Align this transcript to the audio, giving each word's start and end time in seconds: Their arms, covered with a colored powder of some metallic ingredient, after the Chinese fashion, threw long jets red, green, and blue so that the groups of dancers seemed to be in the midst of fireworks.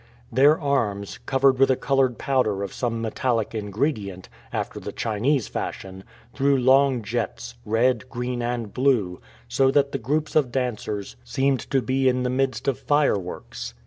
Their 0.31 0.59
arms, 0.59 1.19
covered 1.27 1.59
with 1.59 1.69
a 1.69 1.75
colored 1.75 2.17
powder 2.17 2.63
of 2.63 2.73
some 2.73 3.03
metallic 3.03 3.53
ingredient, 3.53 4.29
after 4.51 4.79
the 4.79 4.91
Chinese 4.91 5.47
fashion, 5.47 6.03
threw 6.33 6.57
long 6.57 7.03
jets 7.03 7.53
red, 7.65 8.09
green, 8.09 8.41
and 8.41 8.73
blue 8.73 9.21
so 9.47 9.69
that 9.69 9.91
the 9.91 9.99
groups 9.99 10.35
of 10.35 10.51
dancers 10.51 11.17
seemed 11.23 11.59
to 11.69 11.83
be 11.83 12.09
in 12.09 12.23
the 12.23 12.31
midst 12.31 12.67
of 12.67 12.79
fireworks. 12.79 13.75